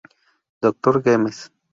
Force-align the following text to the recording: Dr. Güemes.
Dr. 0.63 1.03
Güemes. 1.03 1.51